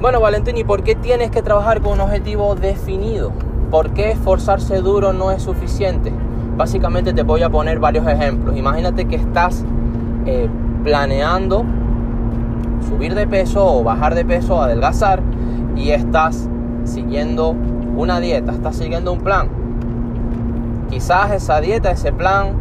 [0.00, 3.32] Bueno, Valentín, ¿y por qué tienes que trabajar con un objetivo definido?
[3.68, 6.12] ¿Por qué esforzarse duro no es suficiente?
[6.56, 8.56] Básicamente te voy a poner varios ejemplos.
[8.56, 9.64] Imagínate que estás
[10.24, 10.48] eh,
[10.84, 11.64] planeando
[12.88, 15.20] subir de peso o bajar de peso, adelgazar
[15.74, 16.48] y estás
[16.84, 17.56] siguiendo
[17.96, 19.48] una dieta, estás siguiendo un plan.
[20.90, 22.52] Quizás esa dieta, ese plan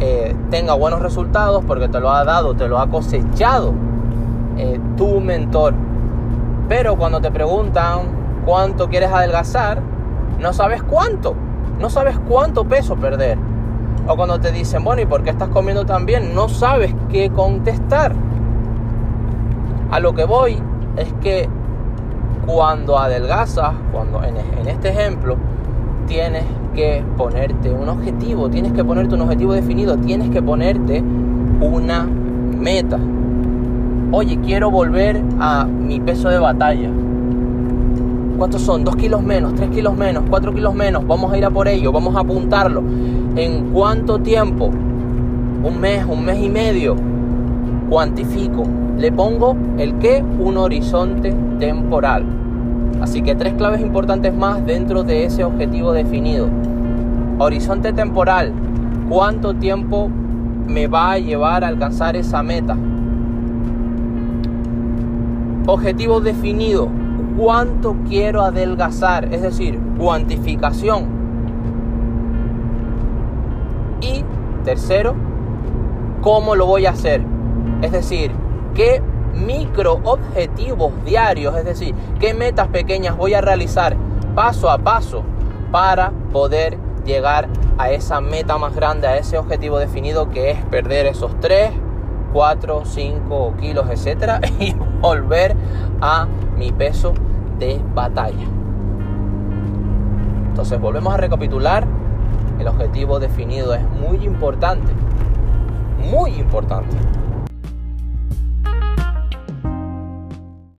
[0.00, 3.74] eh, tenga buenos resultados porque te lo ha dado, te lo ha cosechado
[4.56, 5.74] eh, tu mentor.
[6.68, 9.80] Pero cuando te preguntan cuánto quieres adelgazar,
[10.40, 11.34] no sabes cuánto,
[11.78, 13.38] no sabes cuánto peso perder.
[14.06, 16.34] O cuando te dicen, bueno, ¿y por qué estás comiendo tan bien?
[16.34, 18.14] No sabes qué contestar.
[19.90, 20.60] A lo que voy
[20.96, 21.48] es que
[22.46, 25.36] cuando adelgazas, cuando en, este ejemplo,
[26.06, 31.02] tienes que ponerte un objetivo, tienes que ponerte un objetivo definido, tienes que ponerte
[31.60, 32.98] una meta.
[34.16, 36.88] Oye, quiero volver a mi peso de batalla.
[38.38, 38.84] ¿Cuántos son?
[38.84, 39.56] ¿Dos kilos menos?
[39.56, 40.22] ¿Tres kilos menos?
[40.30, 41.04] ¿Cuatro kilos menos?
[41.04, 42.80] Vamos a ir a por ello, vamos a apuntarlo.
[43.34, 44.66] ¿En cuánto tiempo?
[44.66, 46.06] ¿Un mes?
[46.08, 46.94] ¿Un mes y medio?
[47.90, 48.62] Cuantifico.
[48.98, 52.24] Le pongo el qué, un horizonte temporal.
[53.02, 56.46] Así que tres claves importantes más dentro de ese objetivo definido.
[57.40, 58.52] Horizonte temporal.
[59.08, 60.08] ¿Cuánto tiempo
[60.68, 62.76] me va a llevar a alcanzar esa meta?
[65.66, 66.88] Objetivo definido.
[67.38, 69.32] ¿Cuánto quiero adelgazar?
[69.32, 71.06] Es decir, cuantificación.
[74.00, 74.24] Y
[74.64, 75.14] tercero,
[76.20, 77.22] ¿cómo lo voy a hacer?
[77.82, 78.30] Es decir,
[78.74, 79.02] ¿qué
[79.34, 83.96] micro objetivos diarios, es decir, qué metas pequeñas voy a realizar
[84.34, 85.22] paso a paso
[85.70, 91.06] para poder llegar a esa meta más grande, a ese objetivo definido que es perder
[91.06, 91.70] esos 3,
[92.34, 95.54] 4, 5 kilos, etcétera, y volver
[96.00, 96.26] a
[96.58, 97.14] mi peso
[97.60, 98.44] de batalla.
[100.48, 101.86] Entonces volvemos a recapitular.
[102.58, 104.92] El objetivo definido es muy importante.
[106.10, 106.96] Muy importante.